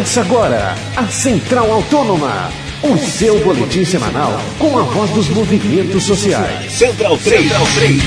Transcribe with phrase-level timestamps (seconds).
[0.00, 2.48] Começa agora a Central Autônoma,
[2.82, 6.72] o seu boletim semanal com a voz dos movimentos sociais.
[6.72, 7.42] Central 3.
[7.42, 8.02] Central 3.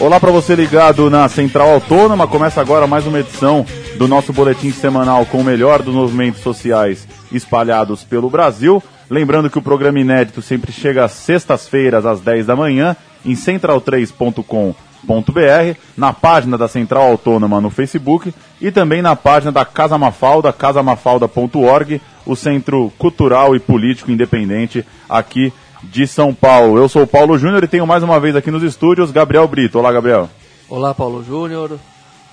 [0.00, 2.26] Olá para você ligado na Central Autônoma.
[2.26, 3.64] Começa agora mais uma edição
[3.96, 8.82] do nosso boletim semanal com o melhor dos movimentos sociais espalhados pelo Brasil.
[9.08, 14.85] Lembrando que o programa inédito sempre chega às sextas-feiras às 10 da manhã em central3.com.br
[15.96, 22.00] na página da Central Autônoma no Facebook e também na página da Casa Mafalda, casamafalda.org,
[22.24, 26.76] o Centro Cultural e Político Independente aqui de São Paulo.
[26.78, 29.78] Eu sou o Paulo Júnior e tenho mais uma vez aqui nos estúdios Gabriel Brito.
[29.78, 30.28] Olá, Gabriel.
[30.68, 31.78] Olá, Paulo Júnior.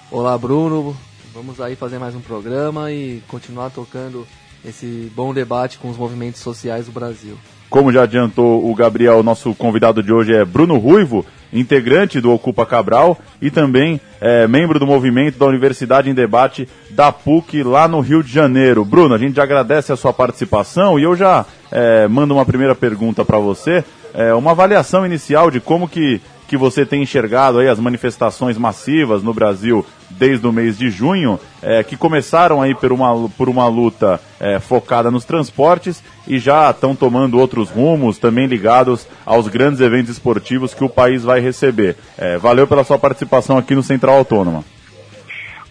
[0.09, 0.95] Olá, Bruno.
[1.33, 4.27] Vamos aí fazer mais um programa e continuar tocando
[4.63, 7.37] esse bom debate com os movimentos sociais do Brasil.
[7.73, 12.67] Como já adiantou o Gabriel, nosso convidado de hoje é Bruno Ruivo, integrante do Ocupa
[12.67, 17.99] Cabral e também é, membro do movimento da Universidade em Debate da PUC lá no
[17.99, 18.85] Rio de Janeiro.
[18.85, 23.25] Bruno, a gente agradece a sua participação e eu já é, mando uma primeira pergunta
[23.25, 27.79] para você, é, uma avaliação inicial de como que, que você tem enxergado aí as
[27.79, 29.83] manifestações massivas no Brasil
[30.17, 34.59] desde o mês de junho, é, que começaram aí por uma, por uma luta é,
[34.59, 40.73] focada nos transportes e já estão tomando outros rumos, também ligados aos grandes eventos esportivos
[40.73, 41.95] que o país vai receber.
[42.17, 44.63] É, valeu pela sua participação aqui no Central Autônoma.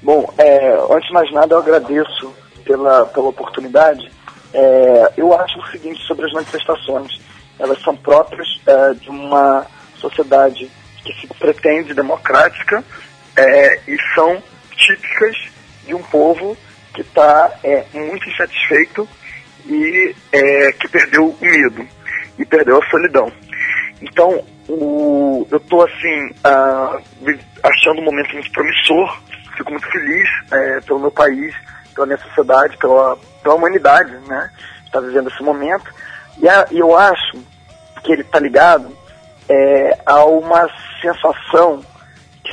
[0.02, 2.32] Bom, é, antes de mais nada, eu agradeço
[2.64, 4.10] pela, pela oportunidade.
[4.52, 7.20] É, eu acho o seguinte sobre as manifestações.
[7.58, 9.64] Elas são próprias é, de uma
[9.96, 10.70] sociedade
[11.04, 12.84] que se pretende democrática,
[13.36, 14.42] é, e são
[14.76, 15.36] típicas
[15.86, 16.56] de um povo
[16.94, 19.08] que está é, muito insatisfeito
[19.66, 21.86] e é, que perdeu o medo
[22.38, 23.32] e perdeu a solidão.
[24.00, 26.30] Então, o, eu estou assim,
[27.62, 29.20] achando um momento muito promissor,
[29.56, 31.54] fico muito feliz é, pelo meu país,
[31.94, 34.50] pela minha sociedade, pela, pela humanidade, né?
[34.84, 35.92] Está vivendo esse momento.
[36.38, 37.38] E, a, e eu acho
[38.02, 38.96] que ele está ligado
[39.48, 40.68] é, a uma
[41.00, 41.84] sensação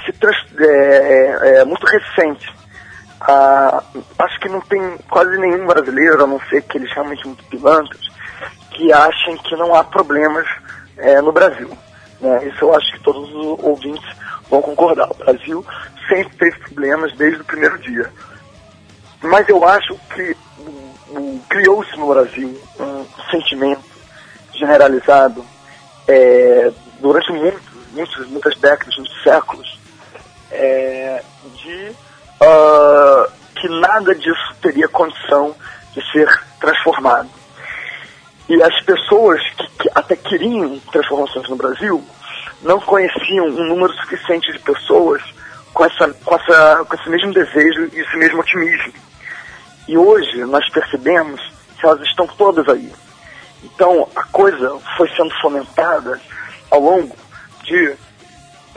[0.06, 2.54] se trans, é, é, é, muito recente.
[3.22, 3.84] Ah,
[4.20, 8.02] acho que não tem quase nenhum brasileiro, a não ser que eles realmente muito pilantras,
[8.72, 10.48] que achem que não há problemas
[10.98, 11.70] é, no Brasil.
[12.22, 12.48] Né?
[12.48, 14.08] Isso eu acho que todos os ouvintes
[14.50, 15.10] vão concordar.
[15.12, 15.66] O Brasil
[16.08, 18.10] sempre teve problemas desde o primeiro dia.
[19.22, 20.36] Mas eu acho que
[21.50, 23.84] criou-se no Brasil um sentimento
[24.54, 25.46] generalizado
[26.08, 27.62] é, durante muitos,
[27.92, 29.80] muitos, muitas décadas, muitos séculos,
[30.52, 31.24] é,
[31.56, 31.96] de
[32.42, 35.56] uh, que nada disso teria condição
[35.94, 36.28] de ser
[36.60, 37.30] transformado.
[38.48, 42.04] E as pessoas que, que até queriam transformações no Brasil
[42.62, 45.22] não conheciam um número suficiente de pessoas
[45.74, 48.94] com, essa, com, essa, com esse mesmo desejo e esse mesmo otimismo.
[49.88, 51.42] E hoje nós percebemos
[51.80, 52.92] que elas estão todas aí.
[53.64, 56.20] Então a coisa foi sendo fomentada
[56.70, 57.16] ao longo
[57.64, 57.96] de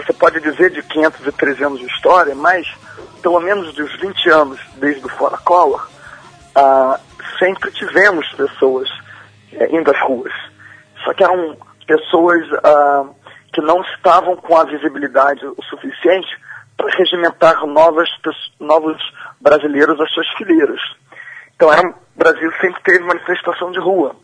[0.05, 2.67] você pode dizer de 513 anos de história, mas
[3.23, 5.89] pelo menos dos 20 anos desde o Fora Collor,
[6.55, 6.99] ah,
[7.39, 8.89] sempre tivemos pessoas
[9.53, 10.33] eh, indo às ruas.
[11.05, 13.05] Só que eram pessoas ah,
[13.53, 16.37] que não estavam com a visibilidade o suficiente
[16.77, 18.09] para regimentar novas,
[18.59, 18.97] novos
[19.41, 20.81] brasileiros às suas fileiras.
[21.55, 24.17] Então era, o Brasil sempre teve manifestação de rua.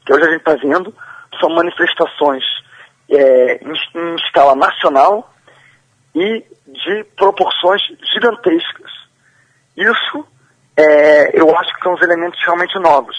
[0.00, 0.94] O que hoje a gente está vendo
[1.38, 2.44] são manifestações
[3.10, 5.32] é, em, em escala nacional
[6.14, 8.90] e de proporções gigantescas.
[9.76, 10.26] Isso
[10.76, 13.16] é, eu acho que são os elementos realmente novos.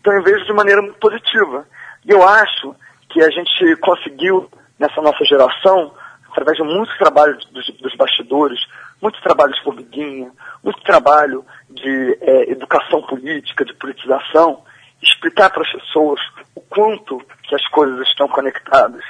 [0.00, 1.66] Então eu vejo de maneira muito positiva.
[2.04, 2.74] E eu acho
[3.08, 5.94] que a gente conseguiu, nessa nossa geração,
[6.30, 8.58] através de muito trabalho dos, dos bastidores,
[9.00, 14.64] muito trabalho de formiguinha, muito trabalho de é, educação política, de politização,
[15.02, 16.20] explicar para as pessoas
[16.54, 19.02] o quanto que as coisas estão conectadas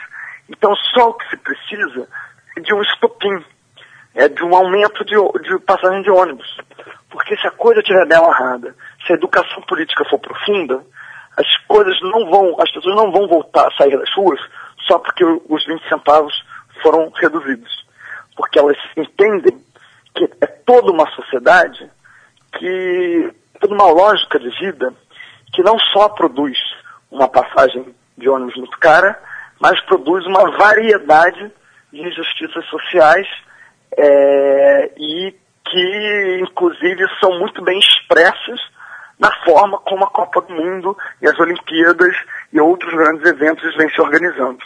[0.52, 2.06] então, só o que se precisa
[2.56, 3.44] é de um estopim,
[4.14, 6.58] é de um aumento de, de passagem de ônibus.
[7.10, 8.76] Porque se a coisa estiver bem amarrada,
[9.06, 10.84] se a educação política for profunda,
[11.36, 14.40] as coisas não vão, as pessoas não vão voltar a sair das ruas
[14.86, 16.44] só porque os 20 centavos
[16.82, 17.86] foram reduzidos.
[18.36, 19.58] Porque elas entendem
[20.14, 21.90] que é toda uma sociedade
[22.58, 24.92] que, toda uma lógica de vida
[25.54, 26.58] que não só produz
[27.10, 29.18] uma passagem de ônibus muito cara,
[29.62, 31.52] mas produz uma variedade
[31.92, 33.28] de injustiças sociais
[33.96, 35.32] é, e
[35.64, 38.60] que, inclusive, são muito bem expressas
[39.20, 42.12] na forma como a Copa do Mundo e as Olimpíadas
[42.52, 44.58] e outros grandes eventos vêm se organizando.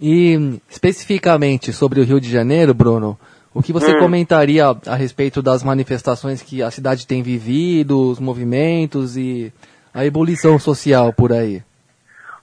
[0.00, 3.18] E especificamente sobre o Rio de Janeiro, Bruno,
[3.52, 3.98] O que você hum.
[3.98, 9.52] comentaria a respeito das manifestações que a cidade tem vivido, os movimentos e
[9.92, 11.62] a ebulição social por aí?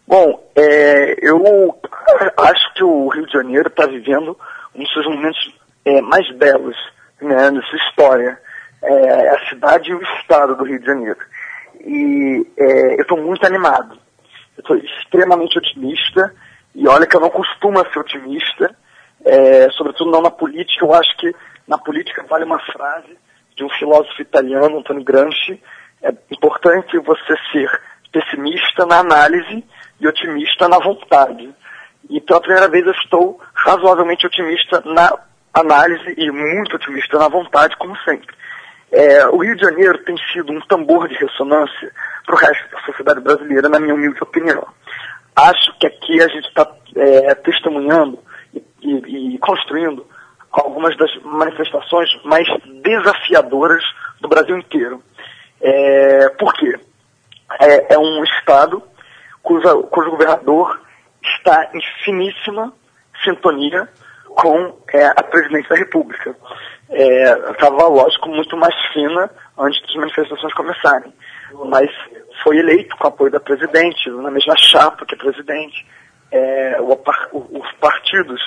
[0.07, 1.77] Bom, é, eu
[2.37, 4.39] acho que o Rio de Janeiro está vivendo
[4.73, 6.77] um dos seus momentos é, mais belos
[7.21, 8.39] né, nessa história.
[8.81, 11.19] É, a cidade e o estado do Rio de Janeiro.
[11.81, 13.99] E é, eu estou muito animado.
[14.57, 16.33] Eu estou extremamente otimista.
[16.73, 18.75] E olha que eu não costumo ser otimista,
[19.25, 20.85] é, sobretudo não na política.
[20.85, 21.35] Eu acho que
[21.67, 23.17] na política vale uma frase
[23.57, 25.61] de um filósofo italiano, Antônio Gramsci.
[26.01, 27.81] É importante você ser
[28.11, 29.65] pessimista na análise
[29.99, 31.53] e otimista na vontade.
[32.09, 35.17] E pela primeira vez eu estou razoavelmente otimista na
[35.53, 38.35] análise e muito otimista na vontade, como sempre.
[38.91, 41.91] É, o Rio de Janeiro tem sido um tambor de ressonância
[42.25, 44.65] para o resto da sociedade brasileira, na minha humilde opinião.
[45.35, 48.19] Acho que aqui a gente está é, testemunhando
[48.53, 50.05] e, e, e construindo
[50.51, 52.47] algumas das manifestações mais
[52.81, 53.83] desafiadoras
[54.21, 55.01] do Brasil inteiro.
[55.61, 56.79] É, por quê?
[57.59, 58.81] É, é um Estado
[59.47, 60.81] cuja, cujo governador
[61.23, 62.73] está em finíssima
[63.23, 63.87] sintonia
[64.25, 66.35] com é, a presidente da República.
[66.89, 71.13] Estava, é, lógico, muito mais fina antes das manifestações começarem.
[71.65, 71.89] Mas
[72.43, 75.85] foi eleito com apoio da presidente, na mesma chapa que a presidente.
[76.29, 78.41] É, o, os partidos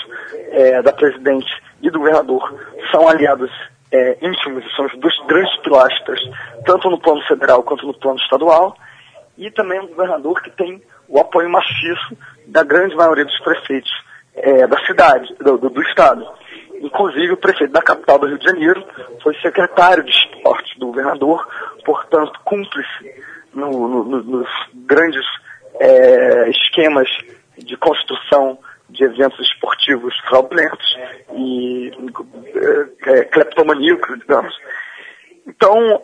[0.51, 1.51] é, da presidente
[1.81, 2.55] e do governador
[2.91, 3.51] são aliados
[3.91, 6.21] é, íntimos, são os dois grandes pilastras,
[6.67, 8.77] tanto no plano federal quanto no plano estadual,
[9.41, 12.17] e também um governador que tem o apoio maciço
[12.47, 13.91] da grande maioria dos prefeitos
[14.35, 16.25] é, da cidade, do, do, do, estado.
[16.83, 18.85] Inclusive o prefeito da capital do Rio de Janeiro
[19.23, 21.49] foi secretário de esporte do governador,
[21.87, 23.15] portanto cúmplice
[23.55, 25.25] no, no, nos grandes
[25.81, 27.09] é, esquemas
[27.57, 28.59] de construção
[28.91, 30.99] de eventos esportivos fraudulentos
[31.35, 31.91] e
[33.07, 34.55] é, é cleptomaníacos, digamos.
[35.47, 36.03] Então,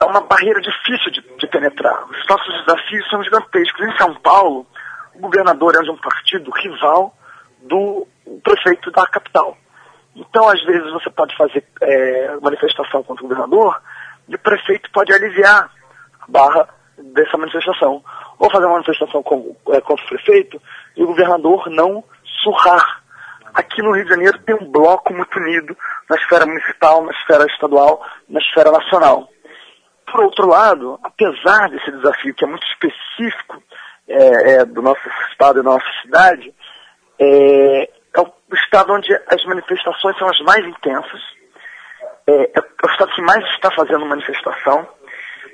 [0.00, 2.04] é uma barreira difícil de, de penetrar.
[2.08, 3.86] Os nossos desafios são gigantescos.
[3.86, 4.66] Em São Paulo,
[5.14, 7.14] o governador é de um partido rival
[7.62, 8.06] do
[8.42, 9.56] prefeito da capital.
[10.14, 13.80] Então, às vezes, você pode fazer é, manifestação contra o governador
[14.28, 15.70] e o prefeito pode aliviar
[16.20, 16.68] a barra
[16.98, 18.02] dessa manifestação.
[18.38, 20.60] Ou fazer uma manifestação com, é, contra o prefeito
[20.96, 22.04] e o governador não
[22.42, 23.02] surrar.
[23.52, 25.76] Aqui no Rio de Janeiro tem um bloco muito unido
[26.08, 29.28] na esfera municipal, na esfera estadual, na esfera nacional.
[30.10, 33.62] Por outro lado, apesar desse desafio que é muito específico
[34.08, 36.52] é, é, do nosso estado e da nossa cidade,
[37.18, 41.20] é, é o estado onde as manifestações são as mais intensas.
[42.26, 44.88] É, é o estado que mais está fazendo manifestação,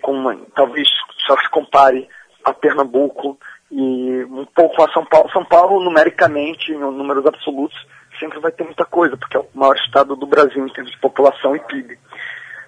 [0.01, 0.89] com uma, talvez
[1.27, 2.09] só se compare
[2.45, 3.39] a Pernambuco
[3.71, 5.31] e um pouco a São Paulo.
[5.33, 7.77] São Paulo, numericamente, em números absolutos,
[8.19, 10.99] sempre vai ter muita coisa, porque é o maior estado do Brasil em termos de
[10.99, 11.99] população e PIB.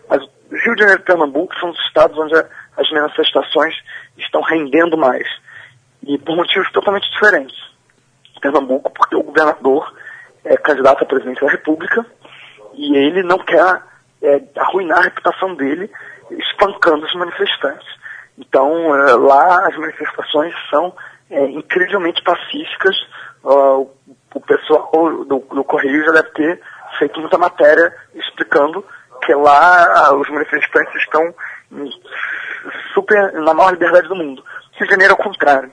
[0.08, 3.75] Mas Rio de Janeiro e Pernambuco são os estados onde as manifestações
[4.17, 5.27] estão rendendo mais.
[6.03, 7.56] E por motivos totalmente diferentes.
[8.41, 9.93] Pernambuco, porque o governador
[10.44, 12.06] é candidato a presidente da República
[12.75, 13.82] e ele não quer
[14.22, 15.91] é, arruinar a reputação dele
[16.31, 17.87] espancando os manifestantes.
[18.39, 20.94] Então, é, lá as manifestações são
[21.31, 22.96] é, incrivelmente pacíficas.
[23.44, 23.91] Uh,
[24.34, 24.91] o pessoal
[25.25, 26.61] do, do Correio já deve ter
[26.99, 28.84] feito muita matéria explicando
[29.29, 31.35] que lá os manifestantes estão
[32.94, 34.43] super na maior liberdade do mundo.
[34.73, 35.70] Rio de Janeiro é o contrário.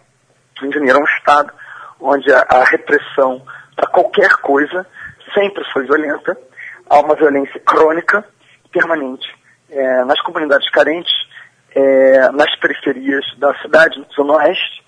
[0.59, 1.53] Rio de Janeiro é um estado
[2.01, 3.41] onde a, a repressão
[3.73, 4.85] para qualquer coisa
[5.33, 6.37] sempre foi violenta,
[6.89, 8.25] há uma violência crônica
[8.73, 9.33] permanente.
[9.69, 11.13] É, nas comunidades carentes,
[11.73, 14.83] é, nas periferias da cidade, no Zona Oeste,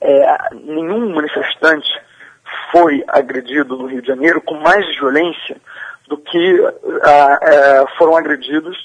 [0.00, 1.90] é, nenhum manifestante
[2.70, 5.56] foi agredido no Rio de Janeiro com mais violência
[6.08, 6.70] do que uh,
[7.96, 8.76] foram agredidos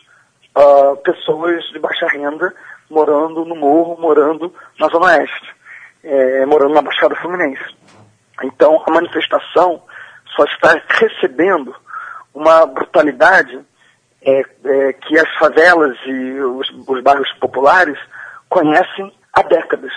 [0.56, 2.54] uh, pessoas de baixa renda
[2.90, 5.56] morando no morro, morando na Zona Oeste,
[6.04, 7.64] é, morando na Baixada Fluminense.
[8.44, 9.82] Então, a manifestação
[10.36, 11.76] só está recebendo
[12.34, 13.60] uma brutalidade
[14.22, 17.98] é, é, que as favelas e os, os, bairros populares
[18.50, 19.92] conhecem há décadas,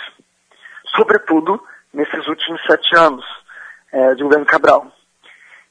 [0.97, 1.63] sobretudo
[1.93, 3.25] nesses últimos sete anos
[3.93, 4.91] é, de governo Cabral.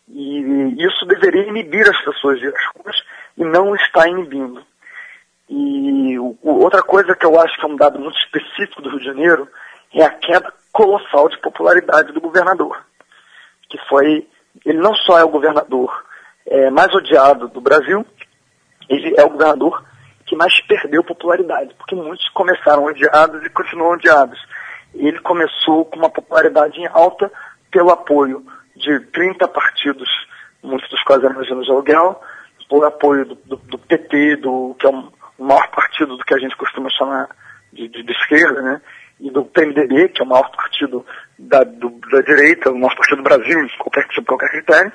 [0.09, 2.95] E isso deveria inibir as pessoas de ir às ruas
[3.37, 4.63] e não está inibindo.
[5.47, 9.05] E outra coisa que eu acho que é um dado muito específico do Rio de
[9.05, 9.47] Janeiro
[9.93, 12.83] é a queda colossal de popularidade do governador.
[13.69, 14.27] Que foi,
[14.65, 16.05] ele não só é o governador
[16.45, 18.05] é, mais odiado do Brasil,
[18.87, 19.83] ele é o governador
[20.25, 24.39] que mais perdeu popularidade, porque muitos começaram odiados e continuam odiados.
[24.93, 27.31] Ele começou com uma popularidade em alta
[27.71, 28.45] pelo apoio
[28.79, 30.09] de 30 partidos
[30.63, 32.21] muitos dos quais eram regiões de aluguel,
[32.69, 36.39] por apoio do, do, do, PT, do, que é o maior partido do que a
[36.39, 37.29] gente costuma chamar
[37.73, 38.81] de, de, de esquerda, né?
[39.19, 41.05] E do PMDB, que é o maior partido
[41.37, 44.91] da, do, da direita, o maior partido do Brasil, qualquer, sob qualquer critério.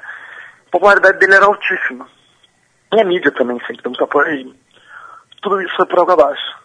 [0.66, 2.06] A popularidade dele era altíssima.
[2.92, 4.54] E a mídia também sempre deu muito apoio.
[5.42, 6.63] Tudo isso foi por água abaixo.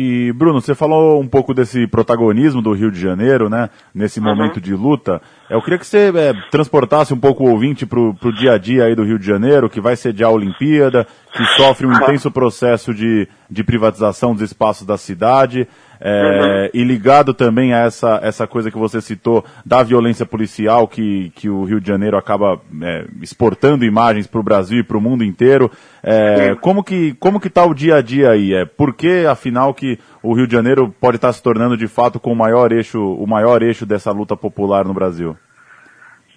[0.00, 3.68] E, Bruno, você falou um pouco desse protagonismo do Rio de Janeiro, né?
[3.92, 4.26] Nesse uhum.
[4.26, 5.20] momento de luta.
[5.50, 8.84] Eu queria que você é, transportasse um pouco o ouvinte para o dia a dia
[8.84, 12.94] aí do Rio de Janeiro, que vai sediar a Olimpíada, que sofre um intenso processo
[12.94, 15.66] de, de privatização dos espaços da cidade.
[16.00, 16.70] É, uhum.
[16.72, 21.48] E ligado também a essa, essa coisa que você citou da violência policial que, que
[21.48, 25.24] o Rio de Janeiro acaba é, exportando imagens para o Brasil e para o mundo
[25.24, 25.70] inteiro.
[26.02, 28.54] É, como que como que está o dia a dia aí?
[28.54, 31.88] É, por que, afinal, que o Rio de Janeiro pode estar tá se tornando de
[31.88, 35.36] fato com o maior eixo, o maior eixo dessa luta popular no Brasil?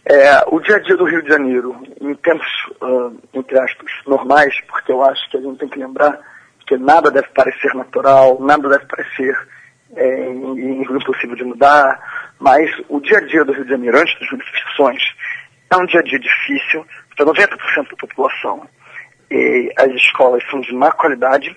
[0.04, 2.48] É, o dia a dia do Rio de Janeiro, em tempos,
[2.82, 6.20] uh, entre aspas, normais, porque eu acho que a gente tem que lembrar
[6.72, 9.38] que nada deve parecer natural, nada deve parecer
[9.94, 14.32] é, impossível de mudar, mas o dia a dia do Rio de Janeiro, antes das
[14.32, 15.04] manifestações,
[15.70, 16.86] é um dia a dia difícil
[17.18, 18.70] para 90% da população.
[19.30, 21.54] E as escolas são de má qualidade,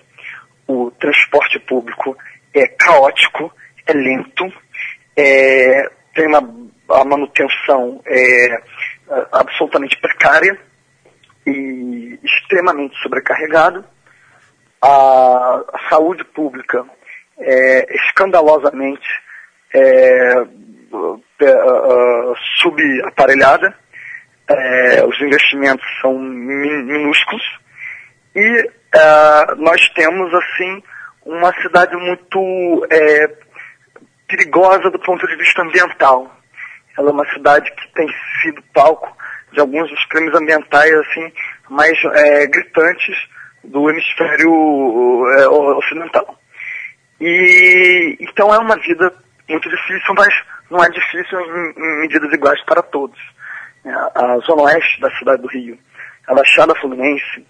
[0.66, 2.16] o transporte público
[2.52, 3.52] é caótico,
[3.86, 4.52] é lento,
[5.16, 8.62] é, tem uma a manutenção é
[9.32, 10.58] absolutamente precária
[11.46, 13.84] e extremamente sobrecarregado
[14.84, 16.84] a, saúde pública
[17.38, 19.08] é escandalosamente
[19.72, 20.44] é,
[21.40, 23.74] é, subaparelhada,
[24.46, 27.42] é, os investimentos são minúsculos
[28.36, 30.82] e é, nós temos assim
[31.24, 33.34] uma cidade muito é,
[34.28, 36.30] perigosa do ponto de vista ambiental.
[36.98, 38.06] Ela é uma cidade que tem
[38.42, 39.16] sido palco
[39.52, 41.32] de alguns dos crimes ambientais assim
[41.70, 43.33] mais é, gritantes
[43.64, 46.38] do hemisfério é, ocidental.
[47.20, 49.12] E então é uma vida
[49.48, 50.34] muito difícil, mas
[50.70, 53.18] não é difícil em, em medidas iguais para todos.
[53.84, 55.78] É, a zona oeste da cidade do Rio,
[56.26, 57.46] a Baixada Fluminense,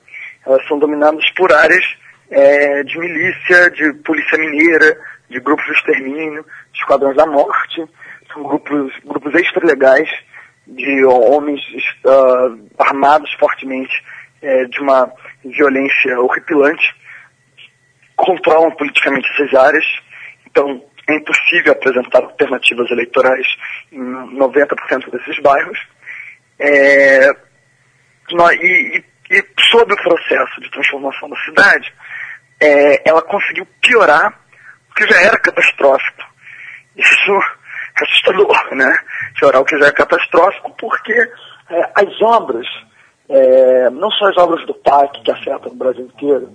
[0.47, 1.85] elas são dominadas por áreas
[2.31, 7.85] é, de milícia, de polícia mineira, de grupos de extermínio, de esquadrões da morte,
[8.33, 10.09] são grupos, grupos extra-legais
[10.67, 11.61] de homens
[12.05, 13.93] uh, armados fortemente
[14.45, 15.11] é, de uma
[15.45, 16.95] violência horripilante,
[18.15, 19.85] controlam politicamente essas áreas,
[20.47, 23.47] então é impossível apresentar alternativas eleitorais
[23.91, 25.79] em 90% desses bairros.
[26.59, 27.29] É,
[28.31, 31.93] e, e, e, sobre o processo de transformação da cidade,
[32.61, 34.41] é, ela conseguiu piorar
[34.91, 36.23] o que já era catastrófico.
[36.97, 37.33] Isso
[38.01, 38.97] é assustador, né?
[39.39, 42.67] Piorar o que já é catastrófico, porque é, as obras
[43.29, 46.51] é, não só as obras do parque, que afetam o Brasil inteiro,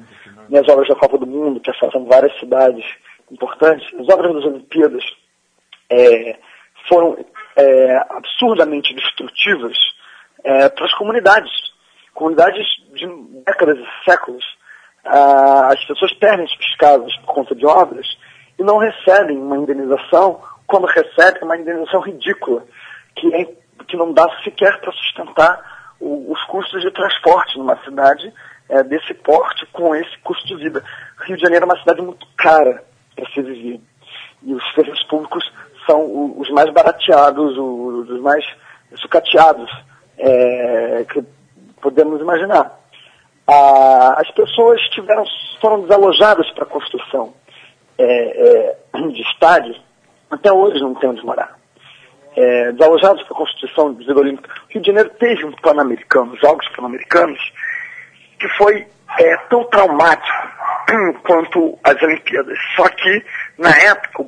[0.49, 2.85] nem as obras da Copa do Mundo, que afetam várias cidades
[3.31, 5.03] importantes, as obras das Olimpíadas
[5.89, 6.37] é,
[6.87, 7.17] foram
[7.55, 9.77] é, absurdamente destrutivas
[10.43, 11.51] é, para as comunidades.
[12.13, 13.07] Comunidades de
[13.45, 14.43] décadas e séculos.
[15.05, 18.05] Ah, as pessoas perdem suas casas por conta de obras
[18.57, 22.65] e não recebem uma indenização, quando recebem uma indenização ridícula,
[23.15, 23.45] que, é,
[23.87, 25.68] que não dá sequer para sustentar
[25.99, 28.33] o, os custos de transporte numa cidade
[28.69, 30.83] é, desse porte com esse custo de vida.
[31.21, 32.83] Rio de Janeiro é uma cidade muito cara
[33.15, 33.81] para se viver.
[34.43, 35.43] E os serviços públicos
[35.85, 38.45] são os mais barateados, os mais
[38.95, 39.69] sucateados
[40.17, 41.23] é, que
[41.81, 42.79] podemos imaginar.
[44.17, 45.25] as pessoas tiveram,
[45.59, 47.33] foram desalojadas para a construção
[47.97, 48.77] é, é,
[49.07, 49.81] de estádios,
[50.31, 51.58] até hoje não tem onde morar
[52.39, 54.49] é, desalojados para a Constituição do Vila Olímpica.
[54.49, 57.39] O Rio de Janeiro teve um Pan-Americano, Jogos Pan-Americanos,
[58.39, 58.87] que foi
[59.19, 60.47] é, tão traumático
[61.27, 62.57] quanto as Olimpíadas.
[62.77, 63.25] Só que,
[63.57, 64.25] na época,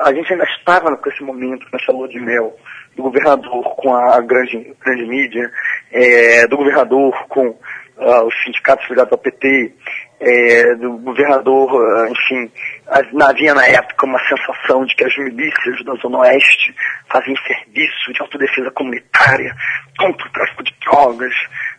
[0.00, 2.56] a gente ainda estava com esse momento, nessa lua de mel,
[2.96, 5.50] do governador com a grande, grande mídia,
[5.92, 7.54] é, do governador com
[7.96, 9.74] uh, os sindicatos ligados ao PT,
[10.20, 12.50] é, do governador, uh, enfim,
[12.88, 16.74] havia na época uma sensação de que as milícias da Zona Oeste
[17.10, 19.54] faziam serviço de autodefesa comunitária
[19.98, 21.34] contra o tráfico de drogas.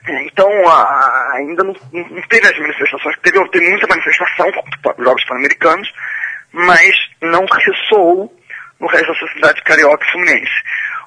[0.08, 5.06] É, então, a, ainda não, não, teve as manifestações, teve, teve muita manifestação contra os
[5.06, 5.94] Jogos Pan-Americanos,
[6.52, 6.92] mas
[7.22, 8.34] não ressoou
[8.80, 10.64] no resto da sociedade carioca e fluminense.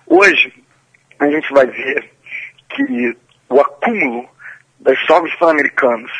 [0.06, 0.64] Hoje,
[1.20, 2.10] a gente vai ver
[2.70, 3.16] que
[3.50, 4.28] o acúmulo
[4.86, 6.12] dos Jogos Pan-Americanos,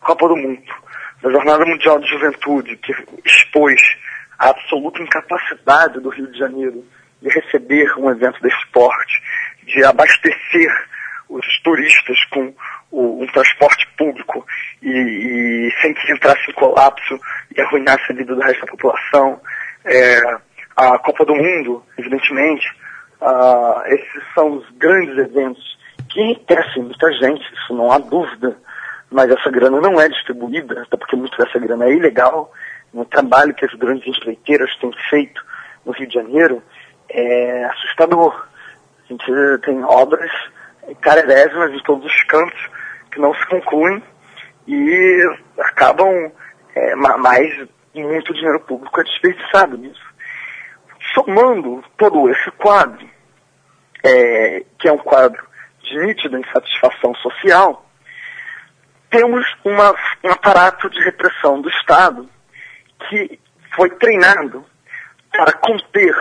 [0.00, 0.74] Copa do Mundo,
[1.22, 2.92] da Jornada Mundial de Juventude, que
[3.24, 3.80] expôs
[4.38, 6.84] a absoluta incapacidade do Rio de Janeiro
[7.22, 9.22] de receber um evento desse porte,
[9.62, 10.88] de abastecer
[11.28, 12.52] os turistas com
[12.90, 14.44] o, um transporte público
[14.82, 17.20] e, e, sem que entrasse em colapso
[17.56, 19.40] e arruinasse a vida do resto da população.
[19.84, 20.20] É,
[20.76, 22.66] a Copa do Mundo, evidentemente,
[23.86, 28.56] esses são os grandes eventos que enriquecem muita gente, isso não há dúvida,
[29.10, 32.52] mas essa grana não é distribuída, até porque muito dessa grana é ilegal,
[32.92, 35.44] no trabalho que as grandes empreiteiras têm feito
[35.84, 36.62] no Rio de Janeiro
[37.08, 38.46] é assustador.
[39.04, 40.30] A gente tem obras
[41.00, 42.68] carerésimas em todos os cantos
[43.10, 44.02] que não se concluem
[44.66, 46.30] e acabam
[46.74, 50.06] é, mais muito dinheiro público é desperdiçado nisso.
[51.14, 53.08] Somando todo esse quadro,
[54.04, 55.47] é, que é um quadro
[55.88, 57.84] de nítida insatisfação social,
[59.10, 62.28] temos uma, um aparato de repressão do Estado
[63.08, 63.38] que
[63.74, 64.64] foi treinado
[65.32, 66.14] para conter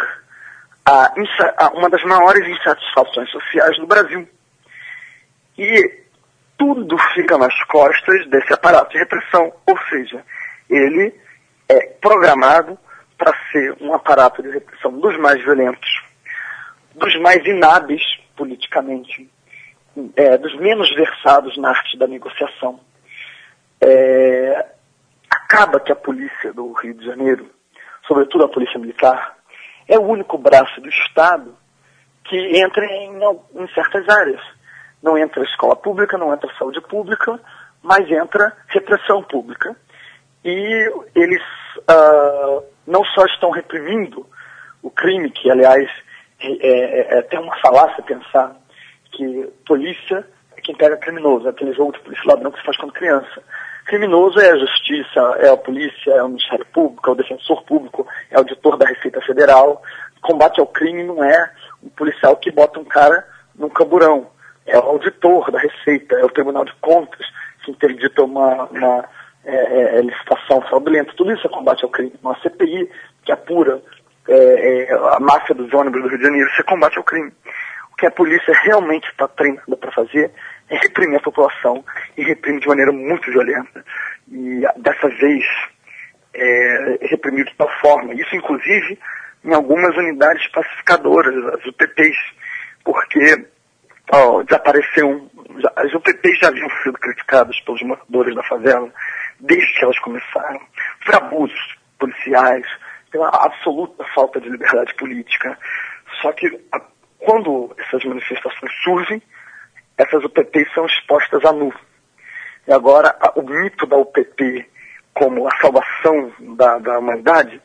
[0.85, 1.13] a,
[1.57, 4.27] a, uma das maiores insatisfações sociais do Brasil.
[5.57, 6.03] E
[6.57, 10.23] tudo fica nas costas desse aparato de repressão, ou seja,
[10.69, 11.13] ele
[11.67, 12.77] é programado
[13.17, 15.89] para ser um aparato de repressão dos mais violentos,
[16.95, 18.01] dos mais inábeis
[18.35, 19.29] politicamente,
[20.15, 22.79] é, dos menos versados na arte da negociação.
[23.81, 24.65] É,
[25.29, 27.49] acaba que a polícia do Rio de Janeiro,
[28.07, 29.37] sobretudo a polícia militar,
[29.87, 31.55] é o único braço do Estado
[32.25, 33.19] que entra em,
[33.55, 34.41] em certas áreas.
[35.01, 37.39] Não entra escola pública, não entra saúde pública,
[37.81, 39.75] mas entra repressão pública.
[40.43, 41.41] E eles
[41.77, 44.27] uh, não só estão reprimindo
[44.81, 45.89] o crime, que aliás
[46.39, 48.55] é, é, é até uma falácia pensar
[49.11, 52.77] que polícia é quem pega criminoso, é aquele jogo de polícia ladrão que se faz
[52.77, 53.41] quando criança.
[53.85, 58.05] Criminoso é a justiça, é a polícia, é o Ministério Público, é o defensor público,
[58.29, 59.81] é o auditor da Receita Federal.
[60.21, 64.27] Combate ao crime não é um policial que bota um cara num camburão.
[64.65, 67.25] É o auditor da Receita, é o Tribunal de Contas
[67.63, 69.05] que interdita uma, uma
[69.45, 71.13] é, é, é licitação fraudulenta.
[71.15, 72.13] Tudo isso é combate ao crime.
[72.21, 72.89] Uma CPI
[73.23, 73.81] que apura
[74.27, 77.31] é, é, a máfia dos ônibus do Rio de Janeiro, isso é combate ao crime
[77.97, 80.31] que a polícia realmente está treinada para fazer
[80.69, 81.83] é reprimir a população
[82.17, 83.83] e reprime de maneira muito violenta.
[84.29, 85.43] E dessa vez
[86.33, 88.99] é, de tal forma, isso inclusive
[89.43, 92.17] em algumas unidades pacificadoras, as UPPs,
[92.83, 93.47] porque
[94.11, 95.29] ó, desapareceu,
[95.59, 98.91] já, as UPPs já haviam sido criticadas pelos moradores da favela
[99.39, 100.59] desde que elas começaram,
[101.05, 102.65] por abusos policiais,
[103.11, 105.57] pela absoluta falta de liberdade política.
[106.21, 106.79] Só que a
[107.19, 109.21] quando essas manifestações surgem,
[109.97, 111.73] essas UPPs são expostas a nu.
[112.67, 114.67] E agora, o mito da UPP
[115.13, 117.59] como a salvação da, da humanidade,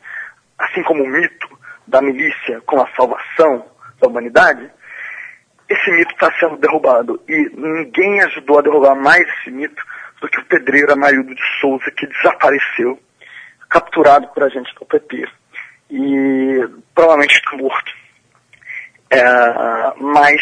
[0.57, 1.47] assim como o mito
[1.85, 3.65] da milícia como a salvação
[4.01, 4.71] da humanidade,
[5.69, 7.21] esse mito está sendo derrubado.
[7.27, 9.83] E ninguém ajudou a derrubar mais esse mito
[10.19, 12.99] do que o pedreiro Amarildo de Souza, que desapareceu,
[13.69, 15.27] capturado por agentes do UPP.
[15.91, 17.92] E provavelmente morto.
[19.13, 20.41] É, mas,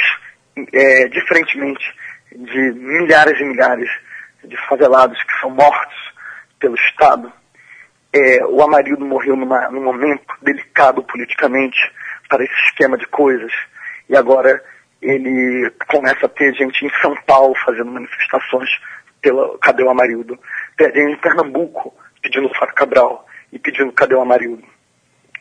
[0.74, 1.84] é, diferentemente
[2.32, 3.90] de milhares e milhares
[4.44, 5.98] de favelados que são mortos
[6.60, 7.32] pelo Estado,
[8.14, 11.78] é, o Amarildo morreu numa, num momento delicado politicamente
[12.28, 13.52] para esse esquema de coisas.
[14.10, 14.62] E agora
[15.02, 18.70] ele começa a ter gente em São Paulo fazendo manifestações
[19.22, 20.38] pela Cadê o Amarildo?
[20.80, 24.64] Em Pernambuco pedindo o Fábio Cabral e pedindo Cadê o Amarildo?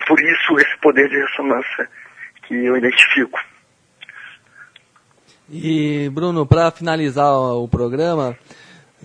[0.06, 1.88] Por isso esse poder de ressonância
[2.50, 3.38] que eu identifico.
[5.48, 8.36] E, Bruno, para finalizar o programa,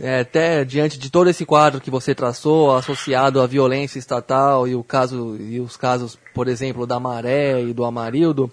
[0.01, 4.73] é, até diante de todo esse quadro que você traçou, associado à violência estatal e,
[4.73, 8.51] o caso, e os casos, por exemplo, da Maré e do Amarildo,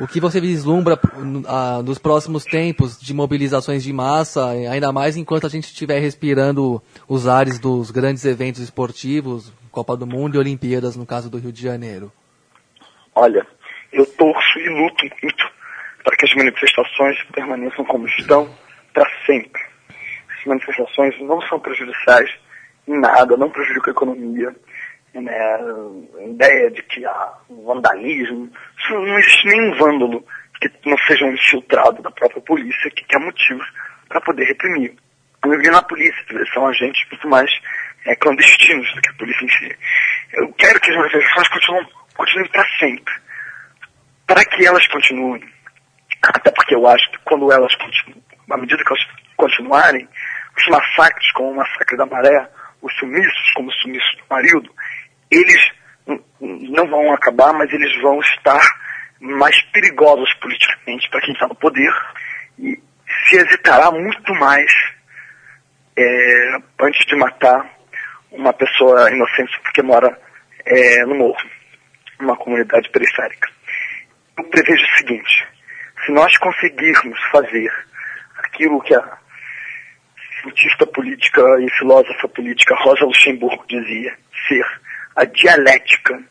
[0.00, 0.98] o que você vislumbra
[1.46, 6.82] ah, nos próximos tempos de mobilizações de massa, ainda mais enquanto a gente estiver respirando
[7.08, 11.52] os ares dos grandes eventos esportivos, Copa do Mundo e Olimpíadas, no caso do Rio
[11.52, 12.12] de Janeiro?
[13.14, 13.46] Olha,
[13.94, 15.50] eu torço e luto muito
[16.02, 18.52] para que as manifestações permaneçam como estão
[18.92, 19.62] para sempre.
[20.38, 22.30] As manifestações não são prejudiciais
[22.86, 24.54] em nada, não prejudicam a economia.
[25.14, 25.38] Né?
[26.18, 28.50] A ideia de que há vandalismo,
[28.90, 30.24] não existe nenhum vândalo
[30.60, 33.66] que não seja um infiltrado da própria polícia que quer motivos
[34.08, 34.94] para poder reprimir.
[35.44, 37.50] Vi na polícia, são agentes muito mais
[38.06, 39.76] é, clandestinos do que a polícia em si.
[40.32, 43.03] Eu quero que as manifestações continuem, continuem para sempre
[44.26, 45.42] para que elas continuem,
[46.22, 49.06] até porque eu acho que quando elas continuam, à medida que elas
[49.36, 50.08] continuarem,
[50.56, 52.48] os massacres, como o massacre da maré,
[52.80, 54.74] os sumiços, como o sumiço do marido,
[55.30, 55.72] eles
[56.40, 58.60] não vão acabar, mas eles vão estar
[59.20, 61.92] mais perigosos politicamente para quem está no poder.
[62.58, 62.78] E
[63.28, 64.70] se hesitará muito mais
[65.96, 67.70] é, antes de matar
[68.30, 70.18] uma pessoa inocente porque mora
[70.66, 71.50] é, no morro,
[72.20, 73.48] numa comunidade periférica.
[74.36, 75.46] Eu prevejo o seguinte:
[76.04, 77.70] se nós conseguirmos fazer
[78.38, 79.18] aquilo que a
[80.42, 84.16] cientista política e filósofa política Rosa Luxemburgo dizia,
[84.46, 84.66] ser
[85.16, 86.22] a dialética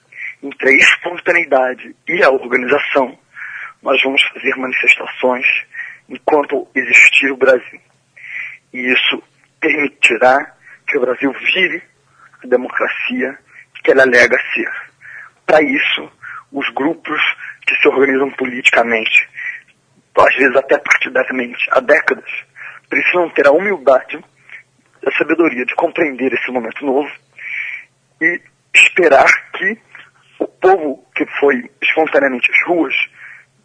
[0.42, 3.18] entre a espontaneidade e a organização,
[3.82, 5.46] nós vamos fazer manifestações
[6.10, 7.80] enquanto existir o Brasil.
[8.74, 9.24] E isso
[9.60, 10.54] permitirá
[10.88, 11.82] que o Brasil vire
[12.44, 13.38] a democracia
[13.84, 14.72] que ele alega ser.
[15.46, 16.12] Para isso,
[16.52, 17.22] os grupos
[17.66, 19.30] que se organizam politicamente,
[20.18, 22.30] às vezes até partidariamente, há décadas,
[22.90, 24.24] precisam ter a humildade,
[25.06, 27.12] a sabedoria de compreender esse momento novo
[28.22, 28.42] e
[28.74, 29.78] esperar que
[30.40, 32.94] o povo que foi espontaneamente às ruas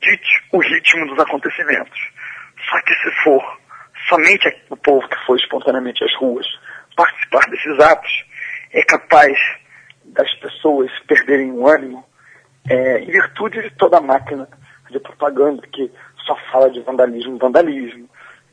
[0.01, 1.99] dite o ritmo dos acontecimentos.
[2.69, 3.59] Só que se for
[4.09, 6.47] somente o povo que foi espontaneamente às ruas
[6.97, 8.25] participar desses atos,
[8.73, 9.39] é capaz
[10.05, 12.08] das pessoas perderem o ânimo
[12.69, 14.49] é, em virtude de toda a máquina
[14.91, 15.91] de propaganda que
[16.27, 18.09] só fala de vandalismo, vandalismo,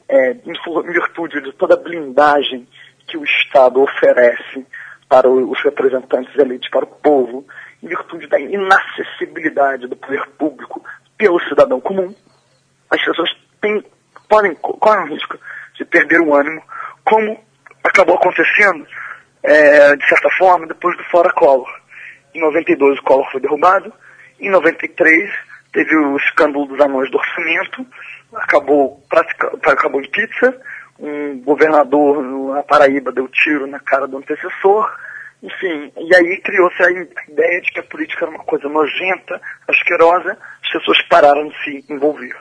[0.08, 2.68] é, em virtude de toda a blindagem
[3.08, 4.66] que o Estado oferece
[5.08, 7.46] para os representantes eleitos para o povo,
[7.82, 10.84] em virtude da inacessibilidade do poder público
[11.18, 12.14] pelo cidadão comum,
[12.90, 13.30] as pessoas
[13.62, 13.84] têm,
[14.28, 15.38] podem, correm o risco
[15.76, 16.62] de perder o ânimo,
[17.04, 17.40] como
[17.84, 18.86] acabou acontecendo,
[19.44, 21.70] é, de certa forma, depois do Fora Collor.
[22.36, 23.94] Em 92 o Collor foi derrubado,
[24.42, 25.32] em 93
[25.72, 27.88] teve o escândalo dos anões do orçamento,
[28.34, 29.02] acabou,
[29.64, 30.62] acabou em pizza,
[31.00, 32.22] um governador
[32.54, 34.94] na Paraíba deu tiro na cara do antecessor,
[35.42, 36.92] enfim, e aí criou-se a
[37.30, 41.86] ideia de que a política era uma coisa nojenta, asquerosa, as pessoas pararam de se
[41.90, 42.36] envolver.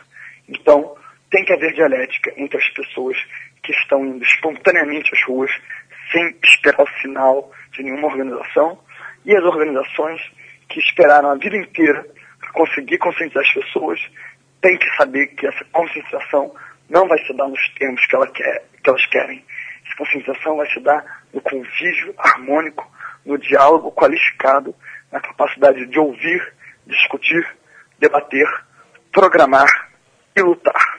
[0.49, 0.97] Então,
[1.31, 3.17] tem que haver dialética entre as pessoas
[3.63, 5.53] que estão indo espontaneamente às ruas,
[6.11, 8.79] sem esperar o sinal de nenhuma organização,
[9.25, 10.21] e as organizações
[10.69, 12.07] que esperaram a vida inteira
[12.41, 14.01] para conseguir conscientizar as pessoas,
[14.61, 16.55] têm que saber que essa conscientização
[16.89, 19.45] não vai se dar nos termos que, ela quer, que elas querem.
[19.87, 22.91] Essa conscientização vai se dar no convívio harmônico,
[23.25, 24.75] no diálogo qualificado,
[25.11, 26.53] na capacidade de ouvir,
[26.87, 27.47] discutir,
[27.99, 28.47] debater,
[29.13, 29.69] programar
[30.37, 30.99] e lutar.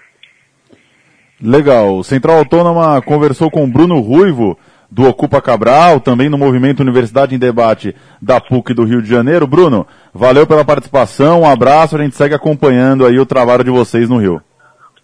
[1.42, 2.04] Legal.
[2.04, 4.58] Central Autônoma conversou com Bruno Ruivo,
[4.96, 9.46] do Ocupa Cabral, também no Movimento Universidade em Debate da PUC do Rio de Janeiro.
[9.46, 14.10] Bruno, valeu pela participação, um abraço, a gente segue acompanhando aí o trabalho de vocês
[14.10, 14.42] no Rio.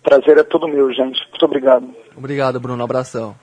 [0.02, 1.20] Prazer é todo meu, gente.
[1.30, 1.90] Muito obrigado.
[2.16, 2.82] Obrigado, Bruno.
[2.82, 3.36] abração.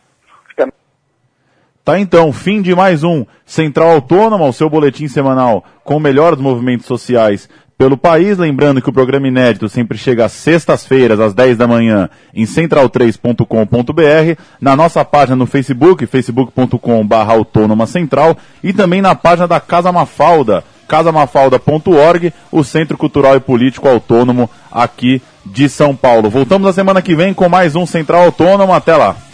[1.84, 6.34] Tá então, fim de mais um Central Autônoma, o seu boletim semanal com o melhor
[6.34, 8.36] dos movimentos sociais pelo país.
[8.36, 14.42] Lembrando que o programa inédito sempre chega às sextas-feiras, às 10 da manhã, em central3.com.br,
[14.60, 20.64] na nossa página no Facebook, facebook.com.br autônoma central, e também na página da Casa Mafalda,
[20.88, 26.28] casamafalda.org, o Centro Cultural e Político Autônomo aqui de São Paulo.
[26.28, 28.72] Voltamos na semana que vem com mais um Central Autônomo.
[28.72, 29.27] Até lá!